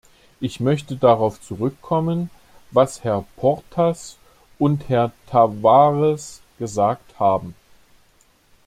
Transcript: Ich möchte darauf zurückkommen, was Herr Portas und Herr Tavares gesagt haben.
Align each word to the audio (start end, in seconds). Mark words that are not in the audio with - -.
Ich 0.39 0.59
möchte 0.59 0.95
darauf 0.95 1.39
zurückkommen, 1.41 2.31
was 2.71 3.03
Herr 3.03 3.23
Portas 3.35 4.17
und 4.57 4.89
Herr 4.89 5.11
Tavares 5.27 6.41
gesagt 6.57 7.19
haben. 7.19 7.53